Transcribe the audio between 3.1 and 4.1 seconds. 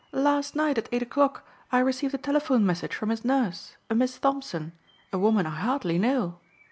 nurse, a